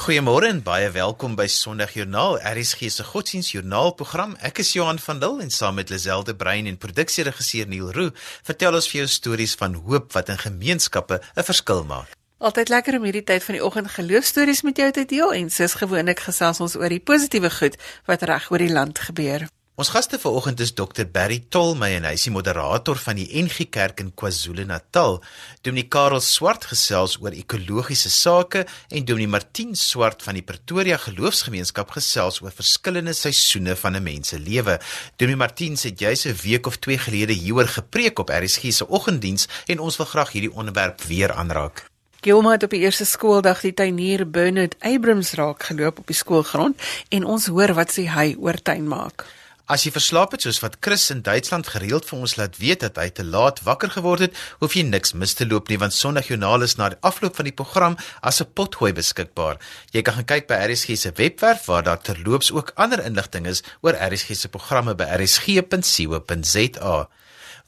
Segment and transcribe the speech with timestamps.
[0.00, 4.30] Goeiemôre en baie welkom by Sondagjoernaal, RSG se godsdienstjoernaalprogram.
[4.48, 8.14] Ek is Johan van Dil en saam met Lazelle Brein en produksieregisseur Neil Roo,
[8.48, 12.16] vertel ons vir jou stories van hoop wat in gemeenskappe 'n verskil maak.
[12.38, 15.74] Altyd lekker om hierdie tyd van die oggend geloofstories met jou te deel en soos
[15.74, 17.76] gewoonlik gesels ons oor die positiewe goed
[18.06, 19.48] wat reg oor die land gebeur.
[19.80, 23.64] Ons gaste vanoggend is Dr Barry Tolmey en hy is die moderator van die NG
[23.72, 25.16] Kerk in KwaZulu-Natal.
[25.64, 31.96] Dominee Karel Swart gesels oor ekologiese sake en Dominee Martin Swart van die Pretoria Geloofsgemeenskap
[31.96, 34.76] gesels oor verskillende seisoene van 'n mens se lewe.
[35.16, 39.48] Dominee Martin sê jy se week of 2 gelede hieroor gepreek op RSG se oggenddiens
[39.66, 41.88] en ons wil graag hierdie onderwerp weer aanraak.
[42.20, 46.76] Gilma het op die eerste skooldag die tuinier Bernard Abrams raak geloop op die skoolgrond
[47.08, 49.39] en ons hoor wat sê hy oor tuinmaak.
[49.70, 52.96] As jy verslaap het soos wat Chris in Duitsland gereeld vir ons laat weet dat
[52.98, 56.66] hy te laat wakker geword het, hoef jy niks mis te loop nie want Sondagjoernaal
[56.66, 57.94] is na die afloop van die program
[58.26, 59.62] as 'n potgooi beskikbaar.
[59.94, 63.62] Jy kan gaan kyk by RSG se webwerf waar daar terloops ook ander inligting is
[63.82, 67.08] oor RSG se programme by rsg.co.za.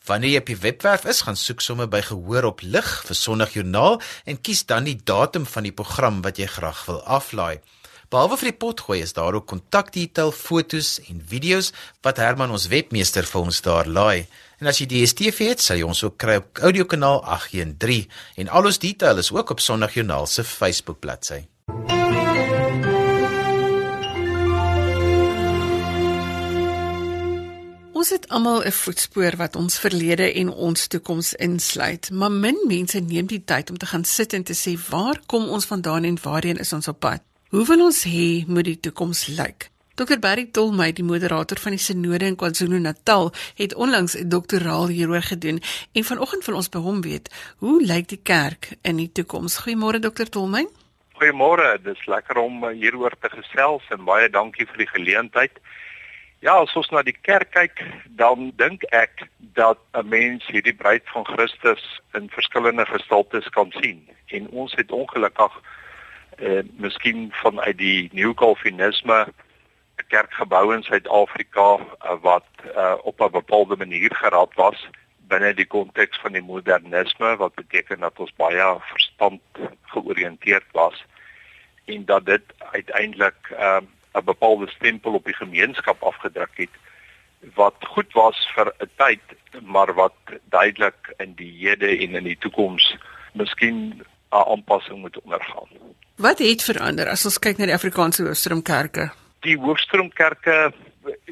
[0.07, 4.03] Wanneer jy op die webwerf is, gaan soek sommer by gehoor op lig vir Sondagjoernaal
[4.25, 7.61] en kies dan die datum van die program wat jy graag wil aflaai.
[8.13, 11.71] Behalwe vir die potgooi is daar ook kontakdetail, fotos en video's
[12.05, 14.27] wat Herman ons webmeester vir ons daar laai.
[14.61, 18.13] En as jy die DStv het, sal jy ons ook kry op audiokanaal 813
[18.45, 21.41] en al ons detail is ook op Sondagjoernaal se Facebook bladsy.
[27.97, 33.01] Ons het almal 'n voetspoor wat ons verlede en ons toekoms insluit, maar min mense
[33.01, 36.19] neem die tyd om te gaan sit en te sê waar kom ons vandaan en
[36.23, 37.32] waarheen is ons op pad?
[37.53, 39.67] Hoe wil ons hê moet die toekoms lyk?
[40.01, 43.27] Dr Barry Tolmey, die moderator van die Sinode in KwaZulu-Natal,
[43.59, 45.61] het onlangs 'n doktoraal hieroor gedoen
[45.93, 47.29] en vanoggend wil ons by hom weet,
[47.59, 49.59] hoe lyk die kerk in die toekoms?
[49.65, 50.67] Goeiemôre Dr Tolmey.
[51.21, 55.53] Goeiemôre, dit is lekker om eh, hieroor te gesels en baie dankie vir die geleentheid.
[56.41, 61.05] Ja, as ons na die kerk kyk, dan dink ek dat 'n mens hierdie bruid
[61.05, 64.09] van Christus in verskillende gestaltes kan sien.
[64.27, 65.53] En ons het ongelukkig
[66.43, 69.27] eh miskien vanuit die nuwe kalvinisme
[70.09, 74.89] kerkgebou in Suid-Afrika uh, wat uh, op 'n bepaalde manier geraad was
[75.29, 79.41] binne die konteks van die modernisme wat beteken dat ons baie verstand
[79.95, 81.05] georiënteerd was
[81.85, 83.81] en dat dit uiteindelik uh,
[84.15, 86.75] 'n bepaalde stempel op die gemeenskap afgedruk het
[87.55, 89.25] wat goed was vir 'n tyd
[89.61, 92.97] maar wat duidelik in die hede en in die toekoms
[93.33, 95.69] miskien 'n aanpassing moet ondergaan.
[96.17, 99.11] Wat het verander as ons kyk na die Afrikaanse hoofstroomkerke?
[99.41, 100.73] Die hoofstroomkerke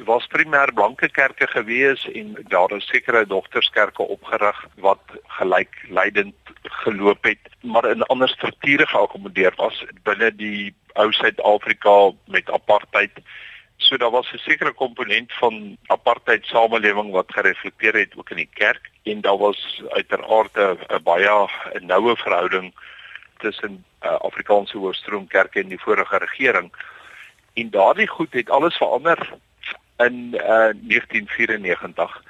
[0.05, 5.01] was primêr blanke kerke gewees en daar is sekere dogterskerke opgerig wat
[5.39, 13.23] gelykleidend geloop het, maar in ander strukture geakkommodeer was binne die ou Suid-Afrika met apartheid.
[13.77, 18.51] So daar was 'n sekere komponent van apartheid samelewing wat gereflekteer het ook in die
[18.55, 21.49] kerk en daar was uiteraard 'n baie
[21.81, 22.75] noue verhouding
[23.39, 26.73] tussen uh, Afrikaanse Hoofstroomkerke en die vorige regering.
[27.53, 29.35] En daardie goed het alles verander
[29.97, 32.23] in uh, 1994.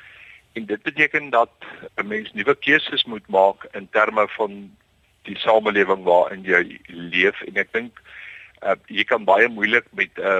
[0.53, 1.51] En dit beteken dat
[1.95, 4.77] 'n mens nuwe keuses moet maak in terme van
[5.23, 8.01] die samelewing waarin jy leef en ek dink
[8.63, 10.39] uh, jy kan baie moeilik met 'n uh,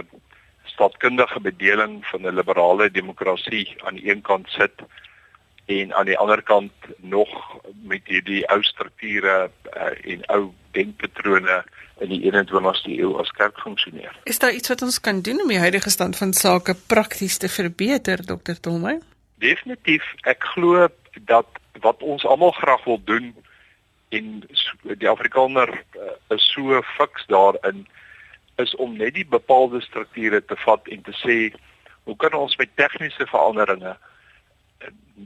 [0.65, 4.83] staatkundige bedeling van 'n liberale demokrasie aan die een kant sit
[5.71, 7.31] en aan die ander kant nog
[7.87, 11.61] met hierdie ou strukture uh, en ou denkpatrone
[12.01, 14.17] in die 21ste eeu as kerk funksioneer.
[14.25, 17.49] Is daar iets wat ons kan doen om die huidige stand van sake prakties te
[17.49, 18.57] verbeter, Dr.
[18.61, 18.99] Tolmey?
[19.39, 20.89] Definitief, ek glo
[21.29, 23.33] dat wat ons almal graag wil doen
[24.11, 24.43] en
[24.83, 27.87] die Afrikaner uh, is so fiks daarin
[28.61, 31.37] is om net die bepaalde strukture te vat en te sê
[32.09, 33.95] hoe kan ons met tegniese veranderinge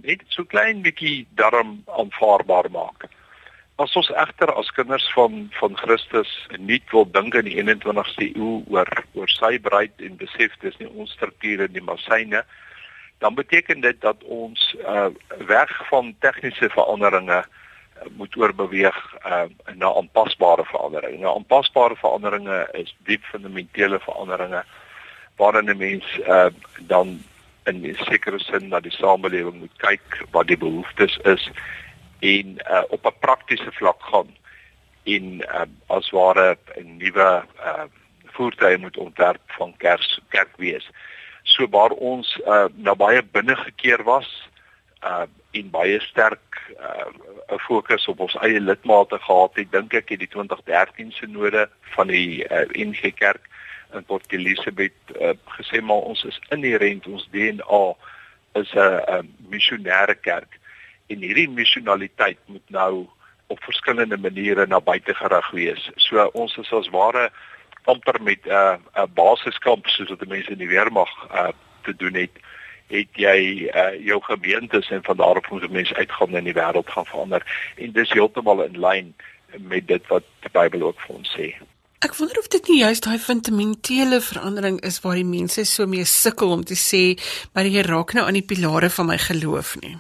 [0.03, 3.07] net so klein bietjie darm aanvaarbaar maak.
[3.83, 8.63] As ons egter as kinders van van Christus nie wil dink in die 21ste eeu
[8.71, 12.45] oor oor sy bruid en besef dis nie ons strukture nie maar syne,
[13.19, 15.11] dan beteken dit dat ons uh
[15.51, 21.23] weg van tegniese veranderinge uh, moet oorbeweeg uh na aanpasbare veranderinge.
[21.23, 24.65] Nou aanpasbare veranderinge is diep fundamentele veranderinge
[25.37, 26.51] waarin 'n mens uh
[26.87, 27.19] dan
[27.67, 31.51] in 'n sekere sin na die samelewing moet kyk wat die behoeftes is
[32.21, 34.37] en uh, op 'n praktiese vlak gaan
[35.05, 37.85] en uh, as ware 'n nuwe uh,
[38.25, 40.91] voertuie moet ontwerp van kerk kerk wees.
[41.43, 44.49] So waar ons uh, nou baie binne gekeer was
[45.05, 47.09] uh, en baie sterk uh,
[47.55, 52.07] 'n fokus op ons eie lidmate gehad het, dink ek het die 2013 sinode van
[52.07, 53.49] die uh, NG Kerk
[53.93, 57.85] in Port Elizabeth uh, gesê maar ons is inherënt ons DNA
[58.61, 60.59] is 'n missionêre kerk
[61.07, 63.09] en hierdie missionaliteit moet nou
[63.47, 65.91] op verskillende maniere na buite gerig wees.
[65.97, 67.31] So ons is as ware
[67.85, 71.49] amper met 'n uh, 'n basiskamp soos wat die mense in die weermag uh,
[71.83, 72.35] te doen het
[72.87, 76.91] het jy uh, jou gemeentes en van daar af moet mense uitgaan in die wêreld
[76.91, 79.15] gaan verander en dis heeltemal in lyn
[79.59, 81.55] met dit wat die Bybel ook vir ons sê.
[82.05, 86.05] Ek wonder of dit nie juist daai fundamentele verandering is waar die mense so mee
[86.05, 87.17] sukkel om te sê
[87.55, 89.95] maar jy raak nou aan die pilare van my geloof nie.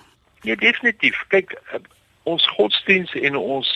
[0.45, 1.17] Nee, definitief.
[1.33, 1.81] Kyk, uh,
[2.29, 3.71] ons godsdiens en ons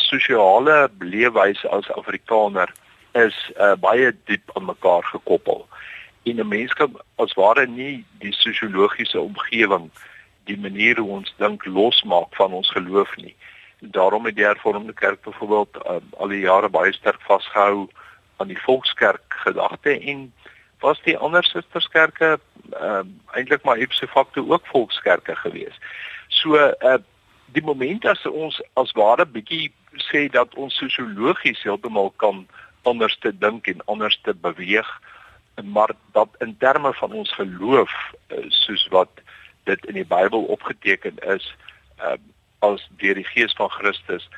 [0.00, 2.72] sosiale leefwyse as Afrikaner
[3.20, 5.66] is uh, baie diep aan mekaar gekoppel
[6.24, 9.90] en 'n mens kan as ware nie die sosiologiese omgewing
[10.48, 13.34] die manier hoe ons dink losmaak van ons geloof nie.
[13.92, 17.88] Daarom het die hervormde kerk byvoorbeeld um, al die jare baie sterk vasgehou
[18.36, 20.32] aan die volkskerk gedagte en
[20.80, 22.38] was die ander susterskerke
[22.80, 25.76] um, eintlik maar ipso facto ook volkskerke gewees.
[26.28, 26.98] So uh,
[27.46, 29.72] die moment as ons as ware bietjie
[30.10, 32.46] sê dat ons sosiologies heeltemal kan
[32.82, 34.88] anders te dink en anders te beweeg
[35.62, 37.90] maar dat in terme van ons geloof
[38.26, 39.08] eh, soos wat
[39.64, 41.54] dit in die Bybel opgeteken is
[41.98, 42.18] uh,
[42.66, 44.28] as deur die gees van Christus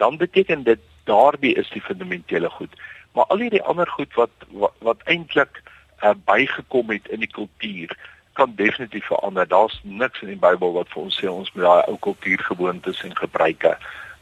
[0.00, 0.80] dan beteken dit
[1.10, 2.74] daardie is die fundamentele goed
[3.14, 7.94] maar al hierdie ander goed wat wat, wat eintlik uh, bygekom het in die kultuur
[8.34, 11.92] kan definitief verander daar's niks in die Bybel wat vir ons sê ons moet daai
[11.92, 13.76] ou kultuurgewoontes en gebruike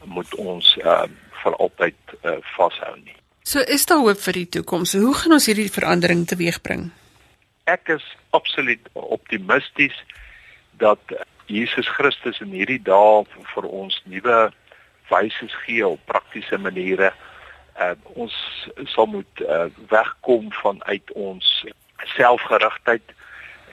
[0.05, 1.03] moet ons uh,
[1.43, 4.93] vir altyd uh, vashou nie So is daar hoop vir die toekoms.
[4.95, 6.87] Hoe gaan ons hierdie verandering teweegbring?
[7.67, 9.95] Ek is absoluut optimisties
[10.79, 10.99] dat
[11.45, 13.23] Jesus Christus in hierdie dae
[13.53, 14.51] vir ons nuwe
[15.09, 17.11] wyse gee op praktiese maniere.
[17.79, 18.33] Uh, ons
[18.93, 21.65] sal moet uh, wegkom vanuit ons
[22.15, 23.15] selfgerigtheid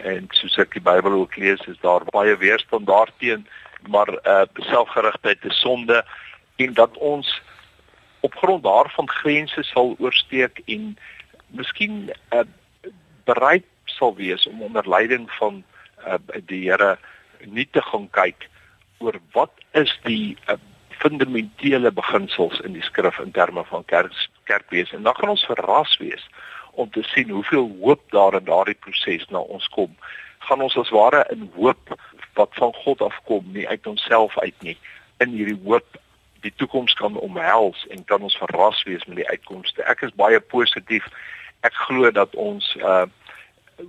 [0.09, 3.45] en soos ek die Bybel ook lees is daar baie weerstand daarteenoor
[3.89, 6.05] maar uh, selfgerigtheid is sonde
[6.57, 7.43] en dat ons
[8.21, 10.99] op grond daarvan grense sal oorsteek en
[11.47, 12.41] miskien uh,
[13.25, 15.65] bereid sal wees om onder leiding van
[16.07, 16.15] uh,
[16.47, 16.99] die Here
[17.47, 18.49] nie te gaan kyk
[18.99, 20.59] oor wat is die uh,
[21.01, 24.17] fundamentele beginsels in die skrif in terme van kerk
[24.51, 26.27] kerkwees en dan gaan ons verras wees
[26.73, 29.97] om te sien hoeveel hoop daar in daardie proses na ons kom
[30.49, 31.97] gaan ons as ware in hoop
[32.35, 34.77] wat van God afkom nie uit onsself uit nie
[35.25, 36.01] in hierdie hoop
[36.41, 39.85] die toekoms kan omhels en kan ons verras wees met die uitkomste.
[39.85, 41.07] Ek is baie positief.
[41.67, 43.07] Ek glo dat ons uh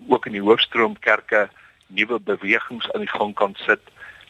[0.08, 1.50] ook in die hoofstroomkerke
[1.94, 3.82] nuwe bewegings aan die gang kan sit.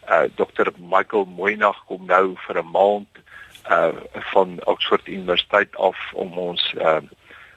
[0.08, 3.22] Uh Dr Michael Moynag kom nou vir 'n maand
[3.70, 3.92] uh
[4.32, 7.00] van Oxford Universiteit af om ons uh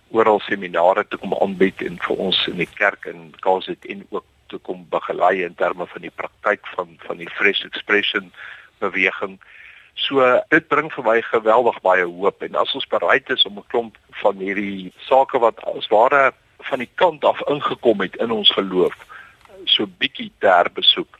[0.09, 4.57] oral seminare te kom aanbied en vir ons in die kerk in KZN ook te
[4.57, 8.31] kom begelei in terme van die praktyk van van die fresh expression
[8.79, 9.39] beweging.
[9.95, 13.69] So dit bring vir my geweldig baie hoop en as ons bereid is om 'n
[13.73, 16.33] klomp van hierdie sake wat as ware
[16.69, 18.95] van die kant af ingekom het in ons geloof
[19.71, 21.19] so bietjie ter besoek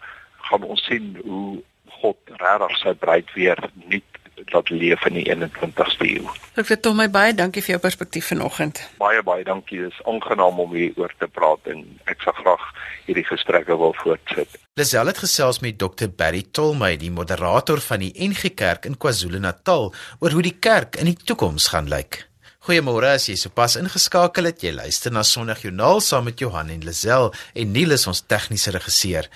[0.49, 1.61] gaan ons sien hoe
[2.01, 4.15] God regtig sy bruid weer nuut
[4.51, 6.33] laat leef in die 21ste eeu.
[6.59, 8.81] Ek vir Tom my baie dankie vir jou perspektief vanoggend.
[8.99, 9.79] Baie baie dankie.
[9.85, 12.67] Dit is aangenaam om hier oor te praat en ek sal graag
[13.07, 14.59] hierdie gesprekke wil voortsit.
[14.75, 19.91] Lisel het gesels met Dr Barry Tolmey, die moderator van die NG Kerk in KwaZulu-Natal,
[20.19, 22.25] oor hoe die kerk in die toekoms gaan lyk.
[22.65, 24.63] Goeiemôre as jy sopas ingeskakel het.
[24.65, 28.71] Jy luister na Sondag Joernaal saam met Johan en Lisel en Neil is ons tegniese
[28.73, 29.27] regisseur.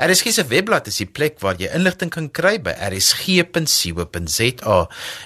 [0.00, 4.78] RSG se webblad is die plek waar jy inligting kan kry by rsg.co.za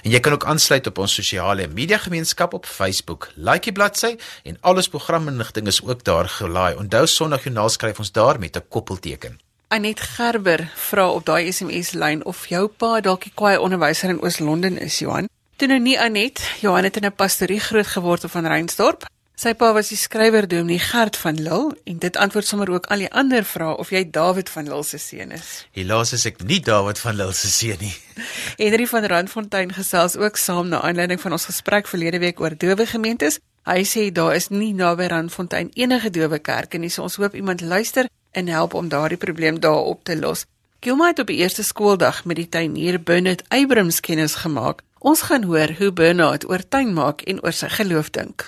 [0.03, 3.29] en jy kan ook aansluit op ons sosiale media gemeenskap op Facebook.
[3.37, 6.75] Like die bladsy en al ons programinligting is ook daar gelaai.
[6.75, 9.39] Onthou Sondag Joernaal skryf ons daar met 'n koppelteken.
[9.69, 14.21] Anet Gerber vra op daai SMS lyn of jou pa dalk 'n kwaai onderwyser in
[14.21, 15.32] Oos-London is, Johan.
[15.55, 19.05] Toe nou nie Anet, Johan het in 'n pastorie groot geword van Reinsdorp.
[19.35, 22.97] Sy pa was die skrywer Dominee Gert van Lille en dit antwoord sommer ook al
[22.97, 25.65] die ander vrae of jy David van Lille se seun is.
[25.71, 27.93] Helaas is ek nie David van Lille se seun nie.
[28.63, 32.85] Henry van Randfontein gesels ook saam na aanleiding van ons gesprek verlede week oor dowe
[32.85, 33.39] gemeentes.
[33.65, 37.61] Hy sê daar is nie naby Randfontein enige dowe kerke nie, so ons hoop iemand
[37.61, 40.45] luister en help om daardie probleem daar op te los.
[40.83, 44.81] Gilma het op die eerste skooldag met die tuinier Bernard Abrams kennis gemaak.
[45.03, 48.45] Ons gaan hoor hoe Bernard oor tuin maak en oor sy geloof dink.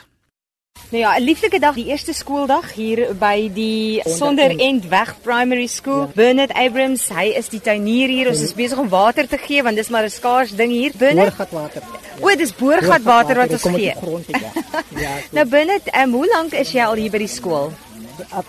[0.90, 5.68] Nou ja, 'n lieflike dag, die eerste skooldag hier by die Sonder End Weg Primary
[5.68, 6.00] School.
[6.00, 6.12] Ja.
[6.16, 8.30] Bernard Abrams, hy is die tuinier hier.
[8.30, 10.92] Ons is besig om water te gee want dis maar 'n skaars ding hier.
[10.98, 11.82] Bernard Boorgatwater.
[11.82, 12.26] Ja.
[12.26, 13.94] O, dis boorgatwater wat ons gee.
[14.02, 14.52] Grond, ja.
[15.06, 17.74] ja nou Bernard, um, hoe lank is jy al hier by die skool?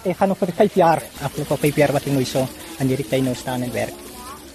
[0.05, 2.47] Ek gaan nog vir 5 jaar, afgelope 5 jaar wat ek nou so
[2.79, 4.06] aan hierdie tuin nou staan en werk.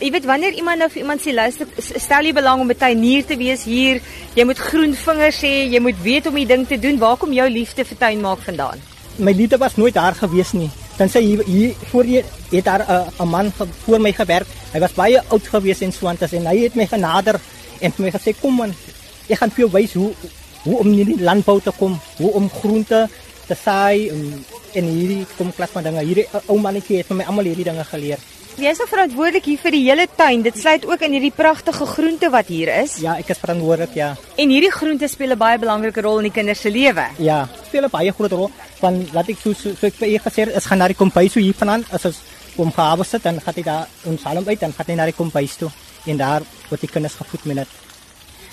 [0.02, 3.26] Jy weet wanneer iemand nou vir iemand sê luister, stel jy belang om 'n tuinier
[3.26, 4.02] te wees hier,
[4.34, 6.98] jy moet groen vingers hê, jy moet weet om die ding te doen.
[6.98, 8.82] Waar kom jou liefde vir tuin maak vandaan?
[9.18, 10.70] My liefde was nooit daar gewees nie.
[10.98, 13.52] Dan sê hier, hier voor jy het daar uh, 'n man
[13.86, 14.48] voor my gewerk.
[14.74, 17.40] Hy was baie oud gewees en so aan en hy het my genader
[17.80, 18.74] en my gesê kom man,
[19.28, 20.12] ek gaan vir jou wys hoe
[20.64, 23.10] hoe om in die landbou te kom, hoe om groente
[23.48, 26.00] te saai en en hierdie kom klas van dinge.
[26.00, 28.20] Hierdie ou mannetjie het vir my almal hierdie dinge geleer.
[28.60, 30.42] Jy is verantwoordelik hier vir die hele tuin.
[30.44, 32.98] Dit sluit ook in hierdie pragtige groente wat hier is.
[33.00, 34.10] Ja, ek is verantwoordelik, ja.
[34.36, 37.06] En hierdie groente speel 'n baie belangrike rol in die kinders se lewe.
[37.18, 38.52] Ja, speel 'n baie groot rol.
[38.82, 41.34] Van laat ek so so, so ek vir u gesê is gaan na die kombuis
[41.34, 42.20] hier vanaand as ons
[42.56, 45.16] kom gehawe sit dan gaan jy daar ons salm uit dan gaan jy na die
[45.16, 45.72] kombuis toe
[46.06, 47.91] en daar word die kinders gevoed met dit.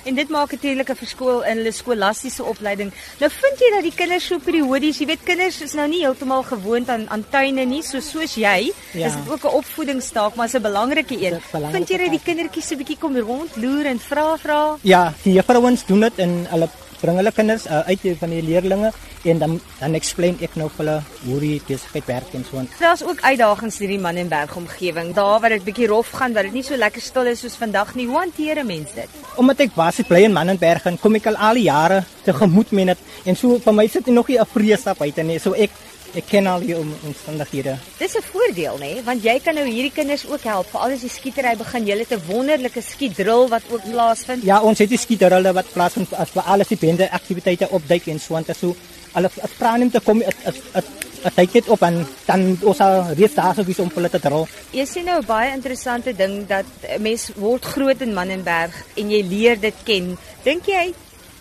[0.05, 2.93] En dit maak natuurlik 'n verskil in hulle skolastiese opleiding.
[3.19, 6.43] Nou vind jy dat die kinders so periodies, jy weet kinders is nou nie heeltemal
[6.43, 9.07] gewoond aan aan tuine nie, so soos jy, ja.
[9.07, 11.41] is dit ook 'n opvoedingsstaak, maar 'n belangrike een.
[11.53, 14.77] Belangrike vind jy dat die kindertjies so 'n bietjie kom rondloer en vra vra?
[14.83, 16.69] Ja, die juffrouens doen dit en hulle
[17.01, 18.93] bring hulle kinders uh, uit van die leerlinge
[19.25, 22.63] en dan dan explain ek nou vir hulle hoe die besigheid werk en so.
[22.79, 25.13] Daar's ook uitdagings in hierdie Mannenberg omgewing.
[25.15, 27.95] Daar waar dit bietjie rof gaan, waar dit nie so lekker stil is soos vandag
[27.95, 28.07] nie.
[28.07, 29.09] Hoe hanteer 'n mens dit?
[29.37, 32.71] Omdat ek basies bly in Mannenberg en kom ek al al die jare te gemoed
[32.71, 35.39] met dit en so vir my sit dit nog nie 'n vrees op buite nie.
[35.39, 35.71] So ek
[36.17, 37.77] Ek ken al die omstandighede.
[37.99, 40.67] Dis 'n voordeel nê, want jy kan nou hierdie kinders ook help.
[40.71, 44.43] Veral as die skietery begin, jy het 'n wonderlike skietdrill wat ook plaasvind.
[44.43, 48.21] Ja, ons het die skietdrille wat plaasvind as vir alles die bende aktiwiteite opduik en
[48.21, 48.45] so aan.
[48.55, 48.77] So
[49.13, 50.35] alles as pranem te kom as
[50.73, 50.85] as
[51.25, 54.21] as hy dit op en dan ons al reeds daar so wie om hulle te
[54.23, 54.47] drill.
[54.71, 59.11] Jy sien nou 'n baie interessante ding dat 'n mens word groot in Mannenberg en
[59.11, 60.19] jy leer dit ken.
[60.43, 60.95] Dink jy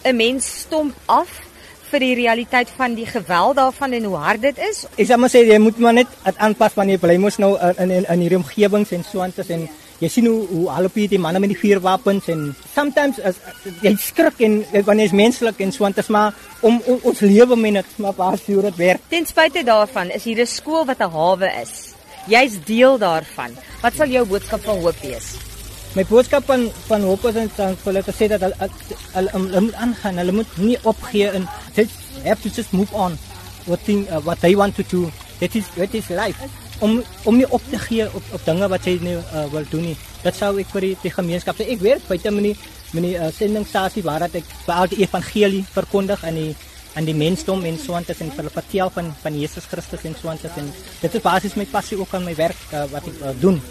[0.03, 1.46] 'n mens stomp af
[1.91, 4.85] vir die realiteit van die geweld daarvan en hoe hard dit is.
[4.97, 7.91] Ek sê maar sê jy moet maar net aanpas wanneer jy bly mos nou in
[7.91, 9.67] in in hierdie omgewings en so aantes en
[9.99, 12.43] jy sien hoe hoe al op hierdie manne met die vuurwapens en
[12.75, 13.39] sometimes as
[13.81, 17.79] jy skrik en wanneer is menslik en so aantes maar om, om ons lewe met
[17.81, 19.01] dit maar pas hoe dit werk.
[19.09, 21.93] Ten spyte daarvan is hier 'n skool wat 'n hawe is.
[22.27, 23.55] Jy's deel daarvan.
[23.81, 25.56] Wat sal jou boodskap van hoop wees?
[25.95, 28.69] My boodskap van van hoop is en dan vir hulle te sê dat hulle
[29.13, 30.21] hulle moet aangaan.
[30.21, 31.87] Hulle moet nie opgee en they
[32.23, 33.17] have to just move on.
[33.65, 35.11] What thing uh, what they want to do.
[35.39, 36.49] That is what is life.
[36.79, 39.91] Om om nie op te gee op op dinge wat jy nie uh, wil doen
[39.91, 39.97] nie.
[40.23, 41.69] Dit sou ek vir die, die gemeenskap sê.
[41.73, 42.55] Ek werk by 'n manie
[42.93, 46.55] manie uh, sendingstasie waar dat ek vir al die evangelie verkondig aan die
[46.97, 50.05] aan die mensdom en so aan te sien vir hulle vertel van van Jesus Christus
[50.05, 50.71] en so aan te sien.
[51.01, 53.61] Dit is basies my passie ook aan my werk uh, wat ek uh, doen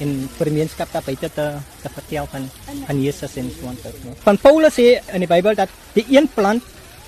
[0.00, 1.46] en vir die gemeenskap daar buite te
[1.82, 2.48] te vertel van
[2.86, 4.20] van Jesus en so wat.
[4.24, 6.64] Van Paulus sê in die Bybel dat die een plant,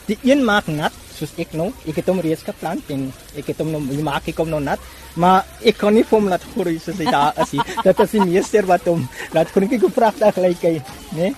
[0.06, 3.08] die een maak nat, soos ek nou, ek het hom reeds geplant en
[3.38, 4.80] ek het hom nou maak ek hom nou nat,
[5.14, 7.66] maar ek kan nie vir hom laat groei soos hy daar is nie.
[7.86, 9.06] Dit is die meester wat hom
[9.36, 10.76] laat groei kyk hoe pragtig lyk hy,
[11.16, 11.32] né?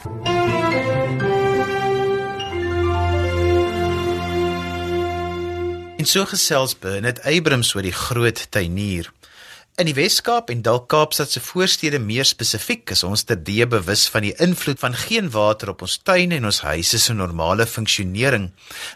[6.05, 9.07] En so gesels Bernard Abrams oor die groot tuinier.
[9.75, 14.23] In die Wes-Kaap en dalk Kaapstad se voorstede meer spesifiek is ons terdee bewus van
[14.23, 18.53] die invloed van geen water op ons tuine en ons huise se normale funksionering.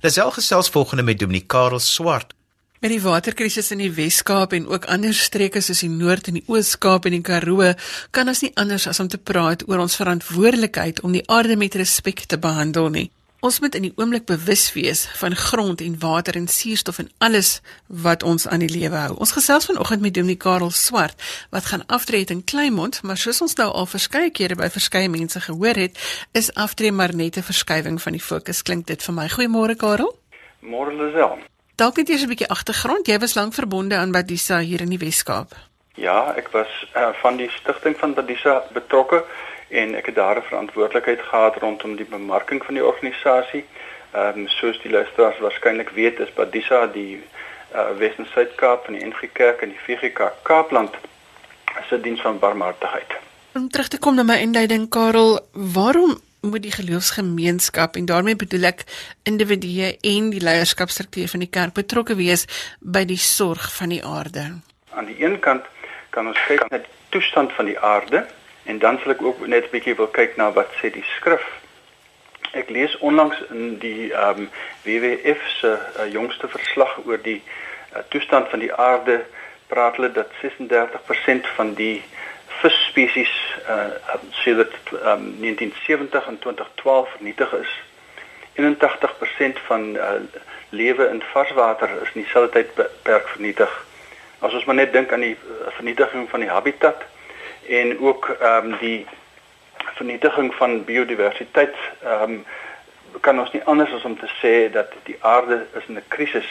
[0.07, 2.31] Lisel gesels volgende met Dominique Karel Swart.
[2.79, 6.47] Met die waterkrisis in die Wes-Kaap en ook ander streke soos die Noord en die
[6.47, 7.73] Oos-Kaap en die Karoo,
[8.15, 11.75] kan ons nie anders as om te praat oor ons verantwoordelikheid om die aarde met
[11.75, 13.09] respek te behandel nie.
[13.41, 17.61] Ons moet in die oomblik bewus wees van grond en water en suurstof en alles
[17.87, 19.15] wat ons aan die lewe hou.
[19.23, 21.23] Ons gesels vanoggend met Dominee Karel Swart
[21.55, 25.41] wat gaan aftree in Kleinmond, maar soos ons nou al verskeie kere by verskeie mense
[25.41, 25.95] gehoor het,
[26.35, 28.63] is aftree maar net 'n verskywing van die fokus.
[28.63, 29.29] Klink dit vir my?
[29.29, 30.19] Goeiemôre Karel.
[30.61, 31.39] Môre Lisel.
[31.77, 33.07] Dalk net eers 'n bietjie agtergrond.
[33.07, 35.55] Jy was lank verbonde aan Badisa hier in die Wes-Kaap.
[35.95, 39.25] Ja, ek was uh, van die stigting van Badisa betrokke
[39.69, 43.65] en ek het daar 'n verantwoordelikheid gehad rondom die bemarking van die organisasie.
[44.13, 47.23] Ehm um, soos die luisteraars waarskynlik weet, is Badisa die
[47.75, 50.95] uh, Wes- en Suid-Kaap van die NG Kerk en die VGK Kaapland
[51.89, 53.17] se diens van barmhartigheid.
[53.55, 58.71] Om terug te kom na my inleiding Karel, waarom moet die geloofsgemeenskap en daarmee bedoel
[58.71, 58.85] ek
[59.23, 62.47] individue en die leierskapstruktuur van die kerk betrokke wees
[62.81, 64.45] by die sorg van die aarde?
[64.91, 65.67] Aan die een kant
[66.11, 68.27] kan ons kyk na die toestand van die aarde
[68.69, 71.47] En dan sal ek ook net 'n bietjie wil kyk na wat sê die skrif
[72.53, 74.51] Ek lees onlangs in die ehm um,
[74.85, 79.25] WWF se uh, jongste verslag oor die uh, toestand van die aarde
[79.69, 82.03] praat hulle dat 36% van die
[82.63, 83.35] visspesies
[83.69, 87.75] uh sê dat um, 1970 en 2012 vernietig is.
[88.57, 90.09] 81% van uh,
[90.69, 93.85] lewe in varswater is in dieselfde tydperk vernietig.
[94.39, 95.37] As ons maar net dink aan die
[95.77, 97.05] vernietiging van die habitat
[97.69, 99.07] en ook ehm um, die
[99.95, 102.45] vernietiging van biodiversiteit ehm um,
[103.21, 106.49] kan ons nie anders as om te sê dat die aarde is in 'n krisis.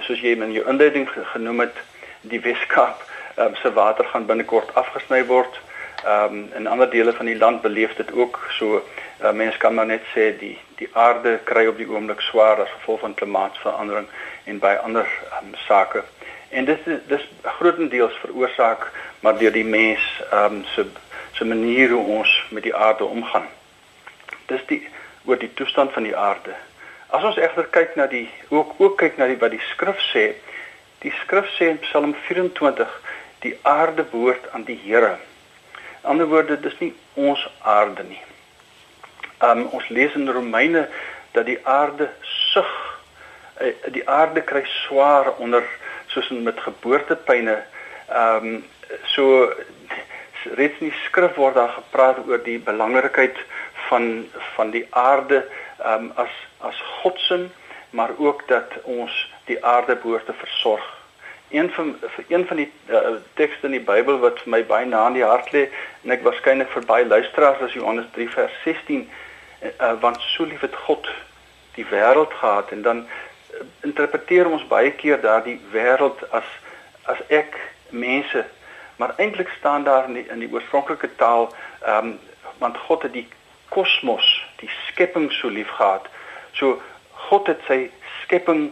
[0.00, 1.76] Soos jy in jou inleiding genoem het,
[2.20, 3.02] die Weskaap
[3.36, 5.60] um, se water gaan binnekort afgesny word.
[6.04, 8.82] Ehm um, in ander dele van die land beleef dit ook so.
[9.22, 12.70] Uh, mense kan maar net sê die die aarde kry op die oomblik swaar as
[12.78, 14.06] gevolg van klimaatsverandering
[14.44, 15.06] en by ander
[15.40, 16.02] um, sake.
[16.54, 20.86] En dit is dis grootendeels veroorsaak maar deur die mens um, se
[21.34, 23.48] se manier hoe ons met die aarde omgaan.
[24.46, 24.88] Dis die
[25.24, 26.54] oor die toestand van die aarde.
[27.10, 30.24] As ons egter kyk na die ook ook kyk na die wat die skrif sê,
[31.02, 32.94] die skrif sê in Psalm 24
[33.42, 35.16] die aarde behoort aan die Here.
[36.02, 38.22] In ander woorde, dis nie ons aarde nie.
[39.42, 40.86] Um ons lees in Romeine
[41.34, 42.12] dat die aarde
[42.52, 42.70] sug.
[43.58, 45.66] Uh, die aarde kry swaar onder
[46.14, 47.58] soos met geboortepyne.
[48.08, 48.62] Um
[49.14, 49.52] so
[50.58, 53.38] reeds in die skrif word daar gepraat oor die belangrikheid
[53.88, 55.44] van van die aarde
[55.84, 57.50] um, as as godsin
[57.90, 60.84] maar ook dat ons die aarde behoort te versorg.
[61.50, 64.86] Een van vir een van die uh, tekste in die Bybel wat vir my baie
[64.86, 65.68] na in die hart lê
[66.02, 70.48] en ek waarskynlik vir baie luisteraars as Johannes 3 vers 16 uh, uh, want so
[70.50, 71.06] lief het God
[71.78, 73.06] die wêreld gehad en dan
[73.82, 76.48] interpreteer ons baie keer daardie wêreld as
[77.04, 77.56] as ek
[77.90, 78.44] mense
[78.96, 81.50] maar eintlik staan daar in die, in die oorspronklike taal
[81.82, 82.18] ehm um,
[82.58, 83.26] want God het die
[83.68, 86.06] kosmos, die skepping so lief gehad.
[86.52, 86.82] So
[87.28, 87.90] God het sy
[88.22, 88.68] skepping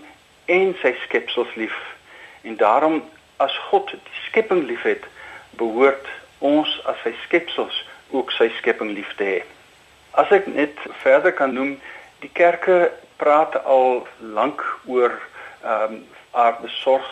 [0.46, 1.74] en sy skepsels lief.
[2.46, 3.00] En daarom
[3.42, 5.06] as God die skepping liefhet,
[5.58, 6.06] behoort
[6.38, 7.82] ons as sy skepsels
[8.14, 9.40] ook sy skepping lief te hê.
[10.18, 11.74] As ek net verder kan noem,
[12.22, 14.06] die kerke praat al
[14.38, 15.18] lank oor
[15.62, 16.00] ehm um,
[16.32, 17.08] aardesorg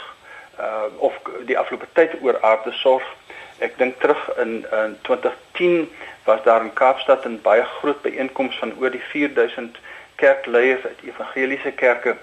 [0.59, 1.15] uh of
[1.49, 3.05] die afgelope tyd oor aardesorg
[3.61, 5.91] Ek dink terug in in 2010
[6.25, 9.79] was daar in Kaapstad 'n baie groot byeenkoms van oor die 4000
[10.15, 12.17] kerkleiers uit evangeliese kerke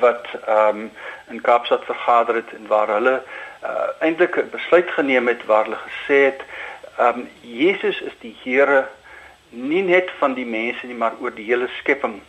[0.00, 0.92] wat ehm um,
[1.28, 3.22] in Kaapstad vergader het en waar hulle
[3.62, 6.40] uh, eintlik 'n besluit geneem het waar hulle gesê het
[6.98, 8.86] ehm um, Jesus is die Here
[9.50, 12.20] nie net van die mense nie maar oor die hele skepping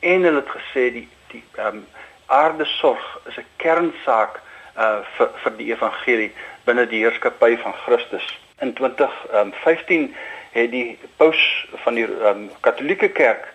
[0.00, 1.86] en hulle het gesê die die ehm um,
[2.26, 4.40] aarde sorg is 'n kernsaak
[4.76, 6.30] uh vir vir die evangelie
[6.64, 8.26] binne die heerskappy van Christus.
[8.60, 10.14] In 2015 um,
[10.52, 13.48] het die paus van die um, Katolieke Kerk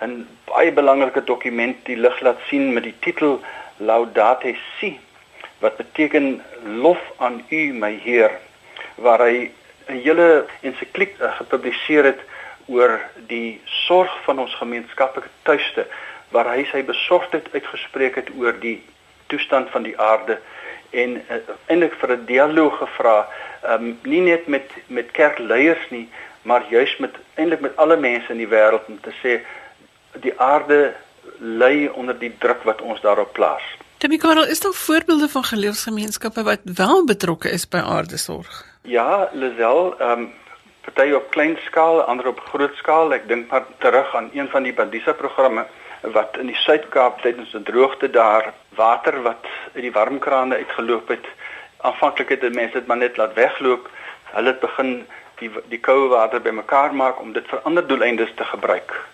[0.00, 3.40] 'n baie belangrike dokument die lig laat sien met die titel
[3.76, 4.98] Laudate Si
[5.60, 8.30] wat beteken lof aan U my Heer
[8.94, 9.50] waar hy
[9.88, 12.20] 'n hele ensikliek uh, gepubliseer het
[12.68, 15.86] oor die sorg van ons gemeenskaplike tuiste
[16.34, 18.78] waar hy sy besorgdheid uitgespreek het oor die
[19.32, 20.38] toestand van die aarde
[20.90, 23.28] en uh, eintlik vir 'n dialoog gevra,
[23.64, 26.08] um, nie net met met kerkleiers nie,
[26.42, 29.40] maar juis met eintlik met alle mense in die wêreld om te sê
[30.20, 30.94] die aarde
[31.38, 33.62] ly onder die druk wat ons daarop plaas.
[33.98, 38.64] Temikarel, is daar voorbeelde van geloofsgemeenskappe wat wel betrokke is by aardesorg?
[38.82, 40.32] Ja, Lisel, ehm um,
[40.88, 43.12] party op klein skaal, ander op groot skaal.
[43.12, 45.66] Ek dink maar terug aan een van die Bandisa programme
[46.14, 51.26] wat in die Suid-Kaap tydens 'n droogte daar water wat uit die warmkrane uitgeloop het.
[51.80, 53.88] Aanvanklik het mense dit maar net laat wegloop.
[54.32, 55.06] Hulle het begin
[55.38, 59.04] die die koue water bymekaar maak om dit vir ander doeleindes te gebruik.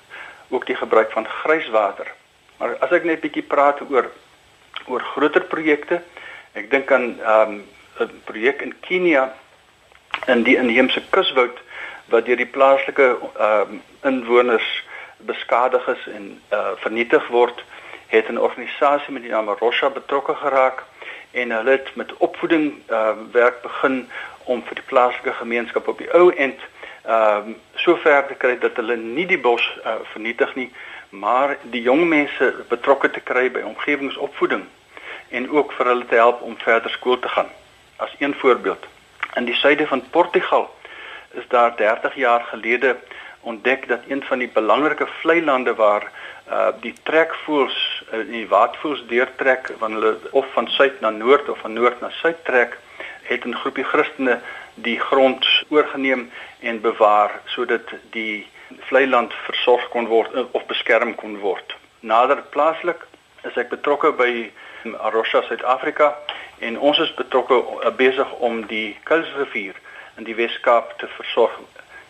[0.48, 2.12] Ook die gebruik van grijswater.
[2.58, 4.10] Maar as ek net bietjie praat oor
[4.86, 6.02] oor groter projekte,
[6.52, 7.52] ek dink aan ehm,
[7.98, 9.32] 'n um, projek in Kenia
[10.26, 11.58] in die inheemse kuswoud
[12.12, 14.84] wat deur die plaaslike um, inwoners
[15.16, 17.64] beskadig is en uh, vernietig word
[18.06, 20.84] het 'n organisasie met die naam Rosha betrokke geraak
[21.30, 24.08] en hulle het met opvoeding uh, werk begin
[24.44, 26.60] om vir die plaaslike gemeenskap op die ou end
[27.04, 30.70] ehm uh, sover te kry dat hulle nie die bos uh, vernietig nie
[31.08, 34.64] maar die jong mense betrokke te kry by omgewingsopvoeding
[35.28, 37.48] en ook vir hulle te help om verder skool te gaan.
[37.96, 38.86] As een voorbeeld
[39.34, 40.70] in die suide van Portugal
[41.30, 42.96] is daar 30 jaar gelede
[43.40, 46.10] ontdek dat een van die belangrike vlei lande waar
[46.48, 47.76] uh die trekvoels
[48.12, 52.10] uh, die waatvoels deurtrek wanneer hulle of van suid na noord of van noord na
[52.10, 52.78] suid trek
[53.22, 54.40] het 'n groepie Christene
[54.74, 58.46] die grond oorgeneem en bewaar sodat die
[58.88, 61.76] vlei land versorg kon word eh, of beskerm kon word.
[62.00, 63.06] Nader plaaslik
[63.42, 64.50] is ek betrokke by
[64.98, 66.14] Arusha Suid-Afrika
[66.58, 69.74] en ons is betrokke uh, besig om die Kuilsrivier
[70.16, 71.58] in die Wes-Kaap te versorg.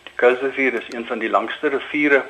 [0.03, 2.23] Die Kuilsrivier is een van die langste riviere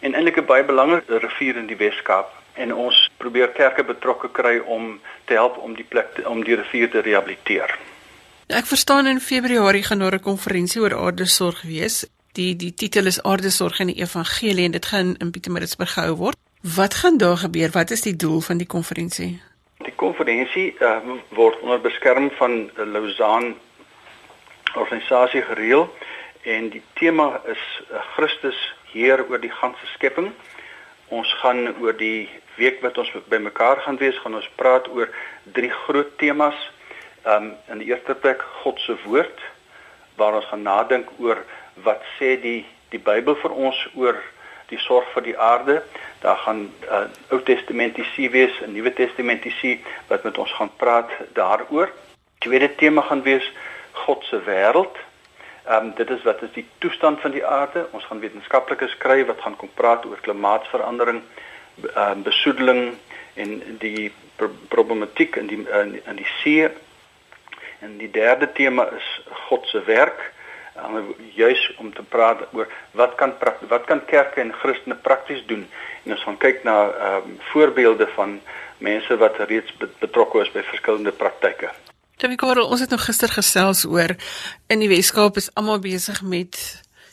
[0.00, 4.58] en eintlik 'n baie belangrike rivier in die Wes-Kaap en ons probeer kerke betrokke kry
[4.58, 7.78] om te help om die plek te, om die rivier te rehabiliteer.
[8.48, 12.06] Ek verstaan in Februarie gaan daar 'n konferensie oor aardesorg wees.
[12.32, 16.36] Die die titel is Aardesorg in die Evangelie en dit gaan in Pietermaritzburg gehou word.
[16.62, 17.70] Wat gaan daar gebeur?
[17.70, 19.40] Wat is die doel van die konferensie?
[19.88, 20.98] Die konferensie uh,
[21.32, 23.54] word onder beskerming van Lausanne
[24.76, 25.86] organisasie gereël
[26.44, 28.58] en die tema is uh, Christus
[28.92, 30.28] heer oor die ganse skepping.
[31.08, 35.08] Ons gaan oor die week wat ons bymekaar gaan wees, gaan ons praat oor
[35.56, 36.58] drie groot temas.
[37.24, 39.40] Um in die eerste plek God se woord
[40.20, 41.40] waar ons gaan nadink oor
[41.88, 42.60] wat sê die
[42.92, 44.20] die Bybel vir ons oor
[44.68, 45.82] die sorg vir die aarde.
[46.20, 49.78] Daar gaan uh, Ou Testamentiese wees, 'n Nuwe Testamentiese
[50.08, 51.92] wat met ons gaan praat daaroor.
[52.38, 53.52] Tweede tema gaan wees
[53.92, 54.96] God se wêreld.
[55.68, 57.86] Ehm um, dit is wat is die toestand van die aarde.
[57.90, 61.22] Ons gaan wetenskaplikes kry wat gaan kom praat oor klimaatsverandering,
[61.94, 62.96] ehm um, besoedeling
[63.34, 66.70] en die pro problematiek in die in, in die see.
[67.80, 69.08] En die derde tema is
[69.48, 70.32] God se werk
[70.84, 73.34] um, juis om te praat oor wat kan
[73.68, 75.66] wat kan kerke en Christene prakties doen
[76.04, 78.40] en ons gaan kyk na ehm um, voorbeelde van
[78.78, 81.70] mense wat reeds betrokke is by verskillende praktyke.
[82.18, 84.14] Tommy Karel, ons het nog gister gesels oor
[84.66, 86.58] in die Weskaap is almal besig met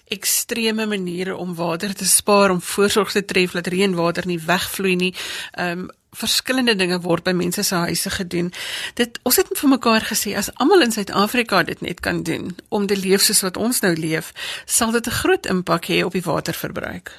[0.07, 5.13] ekstreme maniere om water te spaar om voorsorg te tref dat reënwater nie wegvloei nie.
[5.51, 8.53] Ehm um, verskillende dinge word by mense se huise gedoen.
[8.95, 12.87] Dit ons het vir mekaar gesê as almal in Suid-Afrika dit net kan doen om
[12.87, 14.31] te leef soos wat ons nou leef,
[14.65, 17.11] sal dit 'n groot impak hê op die waterverbruik.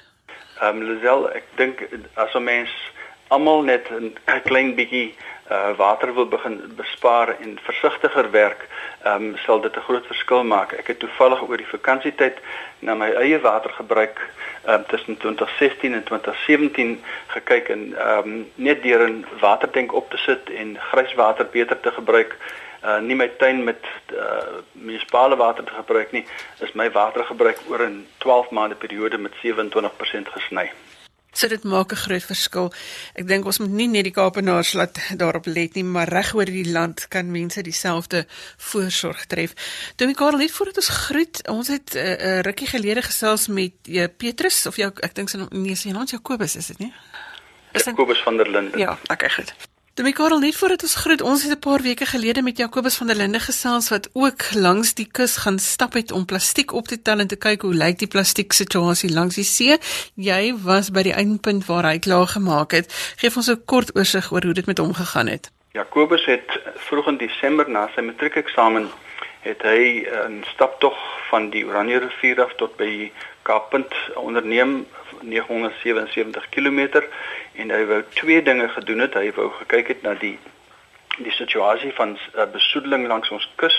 [0.61, 2.71] Ehm um, Lisel, ek dink as 'n mens
[3.29, 5.15] almal net 'n klein bietjie
[5.51, 8.69] uh, water wil begin bespaar en versigtiger werk,
[9.03, 10.73] ehm um, sal dit 'n groot verskil maak.
[10.73, 12.37] Ek het toevallig oor die vakansietyd
[12.79, 14.19] na my eie watergebruik
[14.65, 20.11] ehm um, tussen 2016 en 2017 gekyk en ehm um, net deur 'n watertank op
[20.11, 22.37] te sit en grijswater beter te gebruik
[22.85, 26.25] uh nie my tuin met uh munisipale water te gebruik nie
[26.61, 30.71] is my watergebruik oor 'n 12 maande periode met 27% gesny.
[31.37, 32.73] So dit maak 'n groot verskil.
[33.15, 36.45] Ek dink ons moet nie net die Kaapenaars laat daarop let nie, maar reg oor
[36.45, 39.53] die land kan mense dieselfde voorsorg tref.
[39.97, 43.73] Tommy Karel, net voordat ons groet, ons het 'n uh, uh, rukkie gelede gesels met
[43.85, 46.93] uh, Petrus of jou ek dink sy nee, sy naam is Jakobus, is dit nie?
[47.73, 48.79] Jakobus van der Linden.
[48.79, 49.53] Ja, okay, goed.
[49.97, 53.07] Demi Karel, net voordat ons groet, ons het 'n paar weke gelede met Jakobus van
[53.07, 57.03] der Linde gesels wat ook langs die kus gaan stap het om plastiek op te
[57.03, 59.79] tel en te kyk hoe lyk die plastiek situasie langs die see.
[60.15, 62.93] Jy was by die eindpunt waar hy klaar gemaak het.
[63.17, 65.51] Geef ons 'n kort oorsig oor hoe dit met hom gegaan het.
[65.73, 68.91] Jakobus het vroeg in Desember na sy matriekeksamen
[69.41, 70.97] het hy 'n staptog
[71.31, 74.87] van die Oranje rivier af tot by Kaappunt onderneem
[75.27, 77.03] 977 km
[77.55, 79.15] en hy wou twee dinge gedoen het.
[79.15, 80.39] Hy wou gekyk het na die
[81.17, 83.77] die situasie van uh, besoedeling langs ons kus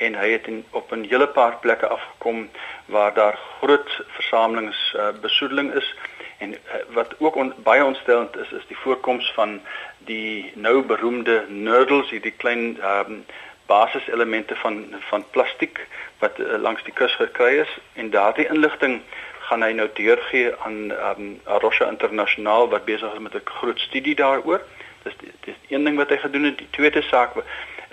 [0.00, 2.48] en hy het in, op 'n hele paar plekke afgekom
[2.86, 5.94] waar daar groot versamelings uh, besoedeling is
[6.38, 9.60] en uh, wat ook on, baie ontstellend is is die voorkoms van
[9.98, 13.24] die nou beroemde nurdles, hierdie klein um,
[13.66, 15.86] basiselemente van van plastiek
[16.18, 19.00] wat uh, langs die kus gekry is en daardie inligting
[19.50, 24.14] gaan hy nou deurgee aan um, Arusha Internasionaal wat besig is met 'n groot studie
[24.14, 24.62] daaroor.
[25.02, 26.58] Dis dis een ding wat hy gedoen het.
[26.58, 27.34] Die tweede saak,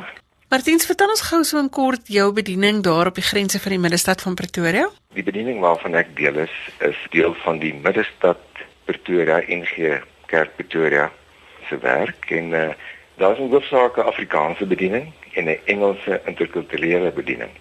[0.50, 3.80] Martins, vertel ons gou so 'n kort jou bediening daar op die grense van die
[3.80, 4.90] middestad van Pretoria.
[5.14, 8.42] Die bediening waarvan ek deel is, is deel van die middestad
[8.86, 11.12] Pretoria NG Kerk Pretoria
[11.70, 12.74] se werk en uh,
[13.18, 17.52] daar is 'n hoofsaake Afrikaanse bediening en 'n Engelse interkulturele bediening.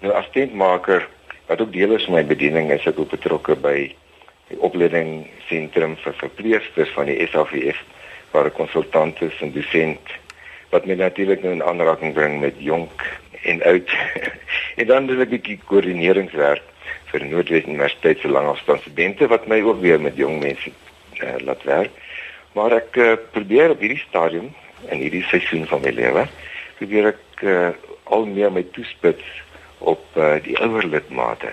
[0.00, 1.08] Nou as tentmaker
[1.46, 3.76] Wat ook deel is van my bediening is ek ook betrokke by
[4.48, 7.80] die opleiding sentrum vir verpleegsters van die SAVF
[8.32, 10.14] waar 'n konsultant is en dosent
[10.70, 13.04] wat my natuurlik nou in aanraking bring met jonk
[13.42, 13.90] en oud.
[14.80, 16.62] en dan doen ek 'n bietjie koördineringswerk
[17.12, 20.70] vir Noordwes Universiteit se langafstandstudente wat my ook weer met jong mense
[21.22, 21.92] uh, laat werk.
[22.52, 24.50] Maar ek uh, probeer op hierdie stadium
[24.90, 26.26] in hierdie seisoen van my lewe
[26.78, 27.70] probeer ek uh,
[28.04, 29.24] al meer my toespits
[29.78, 31.52] op uh, die ouer lidmate.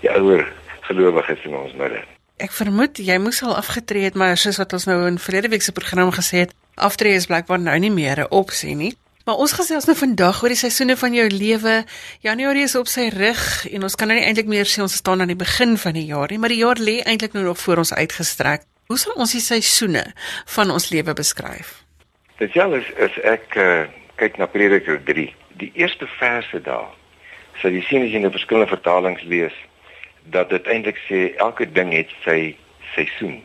[0.00, 0.46] Die ouer
[0.88, 2.04] gelowiges in ons midde.
[2.38, 5.64] Ek vermoed jy moes al afgetree het, maar soos wat ons nou in verlede week
[5.66, 8.94] se program gesê het, aftree is blykbaar nou nie meer 'n opsie nie.
[9.28, 11.84] Maar ons gesels nou vandag oor die seisoene van jou lewe.
[12.24, 15.20] Januarie is op sy rug en ons kan nou nie eintlik meer sê ons staan
[15.20, 17.76] aan die begin van die jaar nie, maar die jaar lê eintlik nou nog voor
[17.76, 18.64] ons uitgestrek.
[18.86, 20.06] Hoe sal ons die seisoene
[20.46, 21.84] van ons lewe beskryf?
[22.38, 23.84] Dit ja, is, is ek uh,
[24.16, 25.34] kyk na Prediker 3.
[25.60, 26.88] Die eerste verse daar
[27.60, 29.54] sal jy sien as jy in verskillende vertalings lees
[30.34, 32.56] dat dit eintlik sê elke ding het sy
[32.94, 33.40] seisoen.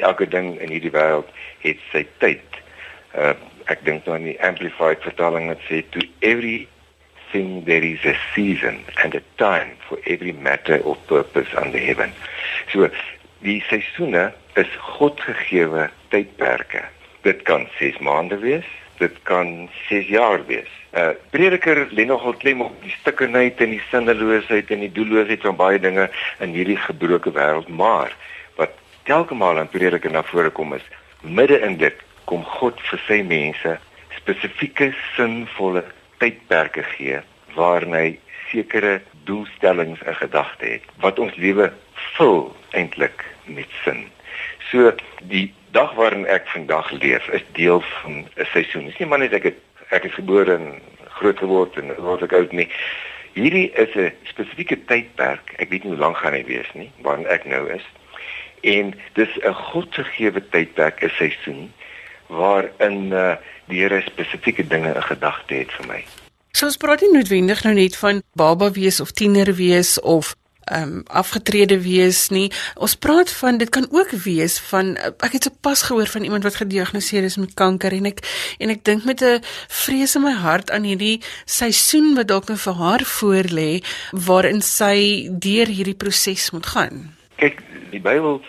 [0.00, 1.28] Elke ding in hierdie wêreld
[1.64, 2.62] het sy tyd.
[3.14, 3.34] Uh
[3.72, 6.66] ek dink nou aan die amplified vertaling wat sê to every
[7.32, 12.12] thing there is a season and a time for every matter of purpose under heaven.
[12.72, 12.90] So
[13.40, 14.26] die seisoene
[14.60, 16.84] is God gegeewe tydperke.
[17.24, 20.70] Dit kan 6 maande wees, dit kan 6 jaar wees.
[20.94, 25.58] Uh Prediker lê nogal klem op die stikkenheid en die sinneloosheid en die doelloosheid van
[25.58, 26.08] baie dinge
[26.44, 28.14] in hierdie gebroke wêreld, maar
[28.60, 28.76] wat
[29.08, 30.86] telke maal in Prediker na vore kom is,
[31.20, 31.98] midde in dit
[32.30, 33.76] kom God vir sy mense
[34.16, 35.84] spesifieke sinvolle
[36.22, 37.20] tydperke gee
[37.58, 38.06] waarin hy
[38.50, 41.70] sekere doelstellings in gedagte het wat ons lewe
[42.16, 42.46] vul
[42.78, 44.06] eintlik met sin.
[44.70, 44.92] So
[45.30, 48.86] die dag waarin ek vandag leef is deel van 'n seisoen.
[48.86, 49.58] Dis nie maar net ek het
[49.90, 50.80] ek is gebore en
[51.18, 52.68] groot geword en word ek oud nie.
[53.34, 55.54] Hierdie is 'n spesifieke tydperk.
[55.58, 57.86] Ek weet nie hoe lank gaan hy wees nie, waarin ek nou is.
[58.62, 61.72] En dis 'n godgegewe tydperk, 'n seisoen
[62.26, 63.36] waarin uh,
[63.68, 66.04] die Here spesifieke dinge in gedagte het vir my.
[66.52, 70.82] So ons praat nie noodwendig nou net van baba wees of tiener wees of ehm
[70.82, 72.50] um, afgetrede wees nie.
[72.74, 76.60] Ons praat van dit kan ook wees van ek het sopas gehoor van iemand wat
[76.62, 78.24] gediagnoseer is met kanker en ek
[78.58, 82.58] en ek dink met 'n vrees in my hart aan hierdie seisoen wat dalk nou
[82.58, 87.14] vir haar voorlê waarin sy deur hierdie proses moet gaan.
[87.36, 88.40] Kyk, die Bybel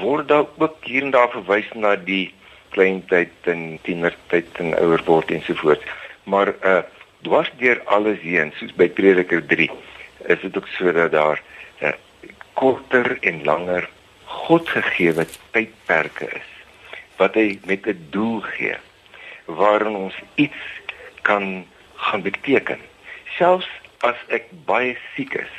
[0.00, 2.34] word daar ook hier en daar verwys na die
[2.74, 5.82] kleintyd en tienertyd en ouer word en so voort.
[6.24, 6.82] Maar uh
[7.24, 9.70] dwars deur alles heen, soos by Prediker 3,
[10.26, 11.42] is dit ook so dat daar
[12.52, 13.88] korter en langer
[14.24, 16.50] godgegewe tydperke is
[17.16, 18.76] wat hy met 'n doel gee
[19.44, 20.62] waarin ons iets
[21.22, 22.80] kan gaan beteken.
[23.36, 25.54] Selfs as ek baie siek is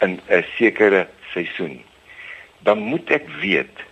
[0.00, 1.82] in 'n sekere seisoen
[2.66, 3.84] dan moet ek weet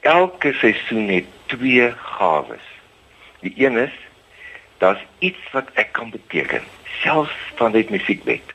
[0.00, 2.66] elke seisoen het twee gawes
[3.40, 3.96] die een is
[4.78, 6.62] daar's iets wat ek kan beteken
[7.02, 8.54] selfs van dit musiekbed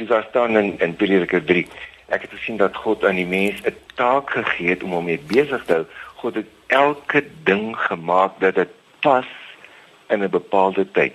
[0.00, 1.66] soos daar staan in in Prediker 3
[2.10, 5.20] Ek het gesien dat God aan die mens 'n taak gegee het om hom mee
[5.26, 5.84] besig te hou.
[6.14, 8.68] God het elke ding gemaak dat dit
[9.00, 9.26] pas
[10.08, 11.14] in 'n bepaalde tyd.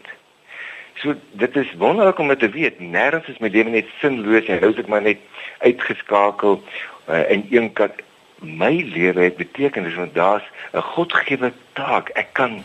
[0.94, 4.78] So dit is wonderlik om te weet, nêrens is my lewe net sinloos en is
[4.78, 5.18] ek maar net
[5.58, 6.64] uitgeskakel
[7.10, 7.94] uh, in een kant
[8.40, 12.10] my lewe het betekenis want daar's 'n godgegewe taak.
[12.10, 12.64] Ek kan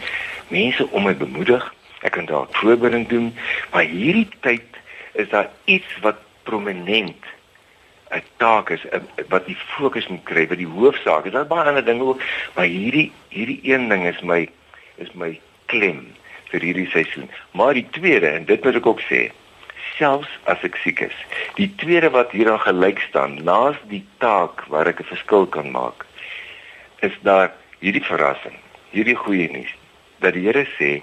[0.48, 3.34] mense om my bemoedig, ek kan daar voorbereiding doen,
[3.72, 4.79] maar hierdie tyd
[5.12, 7.24] is daar iets wat prominent
[8.10, 8.84] 'n taak is
[9.28, 11.32] wat die fokus moet kry, wat die hoofsaak is.
[11.32, 12.22] Daar's baie ander dinge ook,
[12.54, 14.48] maar hierdie hierdie een ding is my
[14.96, 16.06] is my klem
[16.50, 17.30] vir hierdie seisoen.
[17.50, 19.30] Maar die tweede en dit moet ek ook sê,
[19.96, 21.16] selfs as ek siek is,
[21.54, 25.70] die tweede wat hier aan gelyk staan, naas die taak waar ek 'n verskil kan
[25.70, 26.06] maak,
[27.00, 28.58] is daar hierdie verrassing,
[28.90, 29.74] hierdie goeie nuus
[30.20, 31.00] dat die Here sê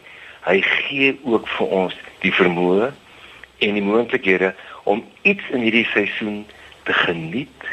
[0.48, 2.91] hy gee ook vir ons die vermoë
[3.58, 6.46] en die moontlikhede om iets in hierdie seisoen
[6.84, 7.72] te geniet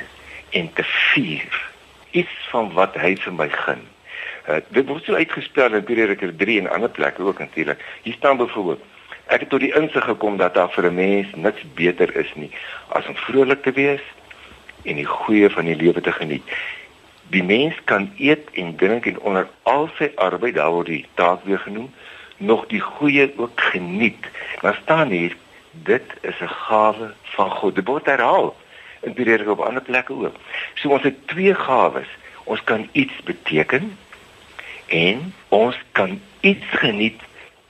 [0.50, 1.70] en te vier.
[2.10, 3.82] Iets van wat hy vir my gun.
[4.48, 7.80] Uh, dit word so uitgespel in Prediker 3 en ander plekke ook natuurlik.
[8.02, 8.82] Hier staan byvoorbeeld
[9.24, 12.50] Ek het tot die insig gekom dat daar vir 'n mens niks beter is nie
[12.88, 14.04] as om vrolik te wees
[14.82, 16.42] en die goeie van die lewe te geniet.
[17.32, 21.44] Die mens kan eet en drink en onder al sy arbeid daar word die taak
[21.44, 21.94] weer genoem,
[22.36, 24.28] nog die goeie ook geniet.
[24.60, 25.36] Maar staan hier,
[25.82, 27.74] dit is 'n gawe van God.
[27.74, 28.56] Dit word herhaal
[29.00, 30.36] in Prediker op ander plekke ook.
[30.74, 32.08] So ons het twee gawes.
[32.44, 33.98] Ons kan iets beteken
[34.86, 37.20] en ons kan iets geniet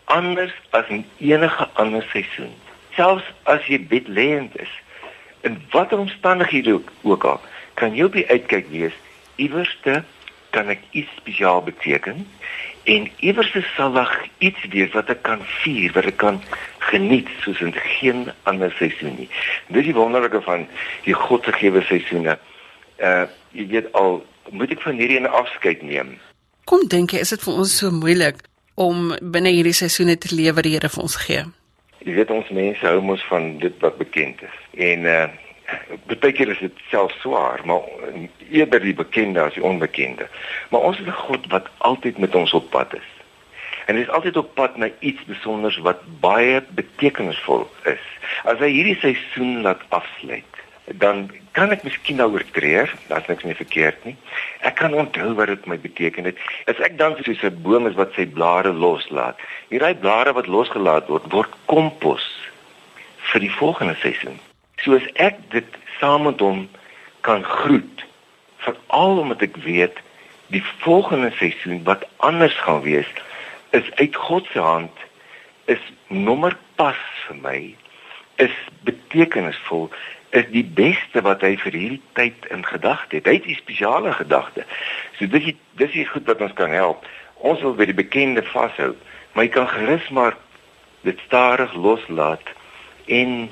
[0.05, 2.55] anders as in enige ander seisoen.
[2.91, 4.71] Selfs as jy bedlêend is,
[5.41, 7.41] in watter omstandighede ook, ook al,
[7.75, 8.95] kan jy op die uitkyk wees
[9.37, 10.03] iewerste
[10.55, 12.27] kan ek iets spesiaal beteken
[12.85, 16.41] en iewerste sal daar iets wees wat ek kan vier, wat ek kan
[16.91, 19.29] geniet soos in geen ander seisoen nie.
[19.73, 20.67] Dis die wonderlike van
[21.07, 22.39] die God se gegewe seisoene.
[23.01, 24.19] Uh jy weet al
[24.51, 26.19] moet ek van hierdie 'n afskeid neem.
[26.65, 28.43] Kom dink jy is dit vir ons so moeilik
[28.75, 31.45] om binne hierdie seisoene te lewe wat die Here vir ons gee.
[32.05, 34.59] Jy weet ons mense hou mos van dit wat bekend is.
[34.75, 35.29] En uh
[36.21, 37.83] baie keer is dit self swaar, maar
[38.51, 40.29] eerder die bekende as die onbekende.
[40.71, 43.11] Maar ons het 'n God wat altyd met ons op pad is.
[43.87, 48.05] En hy is altyd op pad na iets spesiaals wat baie betekenisvol is.
[48.45, 53.57] As hy hierdie seisoen laat afsluit, dan kan ek miskien nou oortree, daar's niks meer
[53.57, 54.17] verkeerd nie.
[54.61, 56.41] Ek kan onthou wat dit my beteken het.
[56.67, 61.09] As ek dan soos 'n boom is wat sy blare loslaat, hierdie blare wat losgelaat
[61.09, 62.25] word, word kompos
[63.33, 64.41] vir die volgende seisoen.
[64.85, 66.67] Soos ek dit saam met hom
[67.25, 68.05] kan groet,
[68.65, 70.01] veral omdat ek weet
[70.53, 73.09] die volgende seisoen wat anders gaan wees,
[73.73, 75.05] is uit God se hand
[75.65, 77.59] is nommer pas vir my
[78.43, 79.89] is betekenisvol
[80.35, 83.29] is die beste wat hy vir hierdie tyd in gedagte het.
[83.31, 84.65] Hy het 'n spesiale gedagte.
[85.19, 87.07] So dis die, dis die goed wat ons kan help.
[87.35, 88.95] Ons wil by die bekende vashou,
[89.33, 90.37] maar jy kan gerus maar
[91.03, 92.43] dit stadig loslaat
[93.07, 93.51] en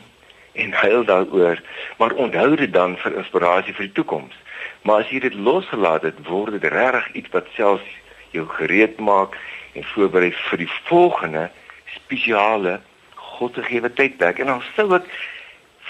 [0.53, 1.63] en huil daaroor,
[1.99, 4.37] maar onthou dit dan vir inspirasie vir die toekoms.
[4.83, 7.89] Maar as jy dit losgelaat het, word dit regtig iets wat selfs
[8.31, 9.37] jou gereed maak
[9.73, 11.51] en voorberei vir die volgende
[11.95, 12.81] spesiale
[13.15, 14.39] God se gegewe tydperk.
[14.39, 15.09] En dan sou ek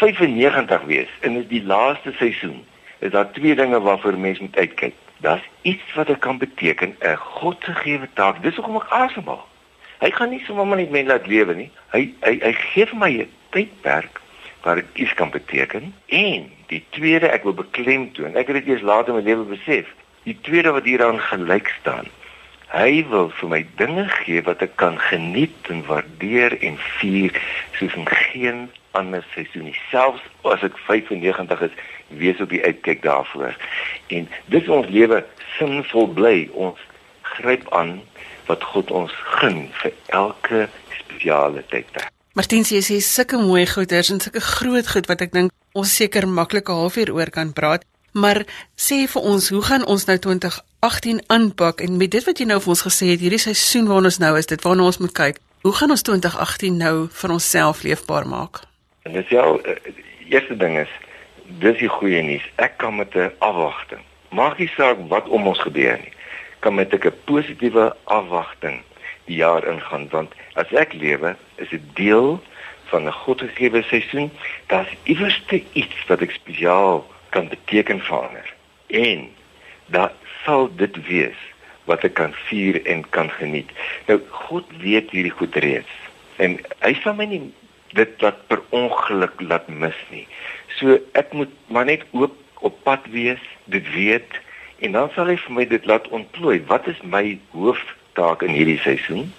[0.01, 2.63] 95 wees in die laaste seisoen
[3.03, 4.95] is daar twee dinge waarvoor mense moet uitkyk.
[5.23, 8.43] Daar's iets wat dit kan beteken, 'n God se gegewe taak.
[8.43, 9.47] Dis hoekom ek asemhaal.
[9.99, 11.71] Hy gaan nie sommer net mense laat lewe nie.
[11.91, 14.22] Hy hy hy gee vir my 'n tydperk
[14.63, 15.95] waar ek iets kan beteken.
[16.07, 19.89] En die tweede ek wil beklemtoon, ek het dit eers later in my lewe besef.
[20.23, 22.07] Die tweede wat hieraan gelyk staan.
[22.73, 27.35] Hy wil vir my dinge gee wat ek kan geniet en waardeer en vier
[27.77, 28.63] soos in geen
[28.97, 29.77] ander seisoen nie.
[29.91, 31.77] Selfs as ek 95 is,
[32.23, 33.57] wees op die uitkyk daarvoor.
[34.09, 35.21] En dis ons lewe
[35.59, 36.49] sinvol bly.
[36.53, 36.81] Ons
[37.35, 37.99] gryp aan
[38.49, 42.03] wat God ons gun vir elke spesiale tyd.
[42.33, 46.25] Martin sê sy sulke mooi goeders en sulke groot goed wat ek dink ons seker
[46.25, 47.85] maklik 'n halfuur oor kan praat.
[48.13, 52.47] Maar sê vir ons, hoe gaan ons nou 2018 aanpak en met dit wat jy
[52.47, 55.13] nou vir ons gesê het, hierdie seisoen waarin ons nou is, dit waarna ons moet
[55.13, 55.37] kyk.
[55.63, 58.65] Hoe gaan ons 2018 nou vir onsself leefbaar maak?
[59.05, 59.45] En dis ja,
[59.85, 60.93] die eerste ding is
[61.61, 62.49] dis die goeie nuus.
[62.57, 64.01] Ek kan met 'n afwagting.
[64.31, 66.13] Maak nie saak wat om ons gebeur nie.
[66.61, 68.81] Kan met 'n positiewe afwagting
[69.35, 72.41] jaar ingaan want as ek lewe, is dit deel
[72.93, 74.31] van 'n godgegewe seisoen.
[74.67, 75.43] Daar's iewers
[75.73, 78.55] iets wat ek spesiaal kan beteken vir ander.
[78.87, 79.29] En
[79.87, 80.13] daar
[80.45, 81.41] sal dit wees
[81.85, 83.71] wat ek kan vier en kan geniet.
[84.07, 85.93] Nou God weet hierdie goed reeds.
[86.37, 87.43] En hy sal my nie
[87.97, 90.27] dit wat per ongeluk laat mis nie.
[90.79, 94.39] So ek moet maar net oop op pad wees, dit weet
[94.83, 96.63] en dan sal hy vir my dit laat ontplooi.
[96.67, 97.39] Wat is my
[98.13, 99.33] hooftaak in hierdie seisoen?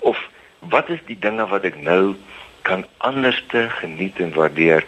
[0.00, 0.18] Of
[0.58, 2.16] wat is die dinge wat ek nou
[2.62, 4.84] kan anderste geniet en waardeer?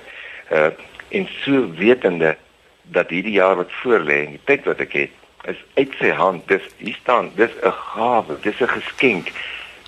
[0.50, 0.70] Uh
[1.14, 2.36] en so wetende
[2.90, 5.12] dat hierdie jaar wat voorlê en die tyd wat ek het
[5.46, 6.42] is uit sy hand.
[6.48, 9.30] Dis hier staan, dis 'n gawe, dis 'n geskenk